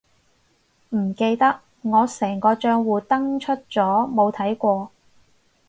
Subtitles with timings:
[0.95, 4.89] 唔記得，我成個帳戶登出咗冇睇過